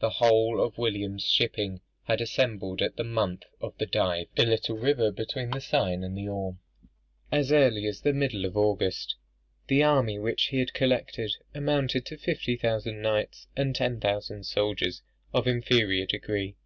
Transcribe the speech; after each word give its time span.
The 0.00 0.08
whole 0.08 0.62
of 0.62 0.78
William's 0.78 1.26
shipping 1.28 1.82
had 2.04 2.22
assembled 2.22 2.80
at 2.80 2.96
the 2.96 3.04
mouth 3.04 3.40
of 3.60 3.76
the 3.76 3.84
Dive, 3.84 4.28
a 4.38 4.46
little 4.46 4.78
river 4.78 5.10
between 5.10 5.50
the 5.50 5.60
Seine 5.60 6.06
and 6.06 6.16
the 6.16 6.26
Orme, 6.26 6.58
as 7.30 7.52
early 7.52 7.84
as 7.86 8.00
the 8.00 8.14
middle 8.14 8.46
of 8.46 8.56
August. 8.56 9.16
The 9.66 9.82
army 9.82 10.18
which 10.18 10.44
he 10.46 10.58
had 10.60 10.72
collected, 10.72 11.34
amounted 11.54 12.06
to 12.06 12.16
fifty 12.16 12.56
thousand 12.56 13.02
knights, 13.02 13.46
and 13.58 13.74
ten 13.76 14.00
thousand 14.00 14.44
soldiers 14.44 15.02
of 15.34 15.46
inferior 15.46 16.06
degree. 16.06 16.56